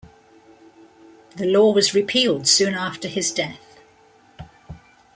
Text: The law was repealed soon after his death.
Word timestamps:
The 1.35 1.45
law 1.45 1.71
was 1.75 1.93
repealed 1.93 2.47
soon 2.47 2.73
after 2.73 3.07
his 3.07 3.31
death. 3.31 3.77